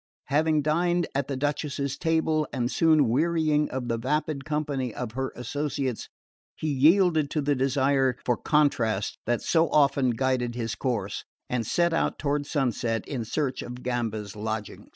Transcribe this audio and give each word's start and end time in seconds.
Having 0.29 0.63
dined 0.63 1.05
at 1.13 1.27
the 1.27 1.37
Duchess's 1.37 1.95
table, 1.95 2.47
and 2.51 2.71
soon 2.71 3.07
wearying 3.07 3.69
of 3.69 3.87
the 3.87 3.99
vapid 3.99 4.43
company 4.45 4.91
of 4.91 5.11
her 5.11 5.31
associates, 5.35 6.09
he 6.55 6.69
yielded 6.73 7.29
to 7.29 7.39
the 7.39 7.53
desire 7.53 8.17
for 8.25 8.35
contrast 8.35 9.19
that 9.27 9.43
so 9.43 9.69
often 9.69 10.09
guided 10.15 10.55
his 10.55 10.73
course, 10.73 11.23
and 11.51 11.67
set 11.67 11.93
out 11.93 12.17
toward 12.17 12.47
sunset 12.47 13.07
in 13.07 13.23
search 13.25 13.61
of 13.61 13.83
Gamba's 13.83 14.35
lodging. 14.35 14.89